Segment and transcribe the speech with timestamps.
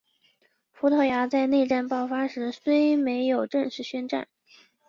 [0.71, 4.27] 葡萄牙在内战爆发时虽没有正式宣战。